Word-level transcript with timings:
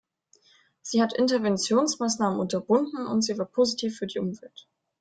Sie 0.81 0.99
hat 0.99 1.13
Interventionsmaßnahmen 1.15 2.39
unterbunden 2.39 3.05
und 3.05 3.21
sie 3.21 3.37
war 3.37 3.45
positiv 3.45 3.99
für 3.99 4.07
die 4.07 4.17
Umwelt. 4.17 4.67